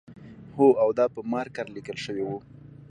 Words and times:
هو 0.55 0.67
او 0.83 0.89
دا 0.97 1.05
په 1.13 1.19
مارکر 1.31 1.65
لیکل 1.75 1.97
شوی 2.05 2.23
و 2.25 2.31